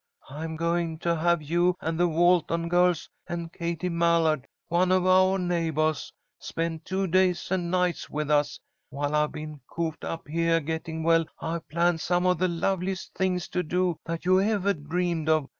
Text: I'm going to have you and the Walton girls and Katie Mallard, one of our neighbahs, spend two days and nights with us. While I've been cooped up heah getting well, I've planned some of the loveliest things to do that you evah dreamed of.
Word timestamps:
I'm 0.31 0.55
going 0.55 0.97
to 1.05 1.15
have 1.15 1.43
you 1.43 1.75
and 1.79 1.99
the 1.99 2.07
Walton 2.07 2.69
girls 2.69 3.07
and 3.27 3.53
Katie 3.53 3.87
Mallard, 3.87 4.47
one 4.67 4.91
of 4.91 5.05
our 5.05 5.37
neighbahs, 5.37 6.11
spend 6.39 6.85
two 6.85 7.05
days 7.05 7.51
and 7.51 7.69
nights 7.69 8.09
with 8.09 8.31
us. 8.31 8.59
While 8.89 9.13
I've 9.13 9.31
been 9.31 9.61
cooped 9.69 10.03
up 10.03 10.27
heah 10.27 10.59
getting 10.59 11.03
well, 11.03 11.25
I've 11.39 11.69
planned 11.69 12.01
some 12.01 12.25
of 12.25 12.39
the 12.39 12.47
loveliest 12.47 13.13
things 13.13 13.47
to 13.49 13.61
do 13.61 13.99
that 14.05 14.25
you 14.25 14.37
evah 14.41 14.73
dreamed 14.89 15.29
of. 15.29 15.45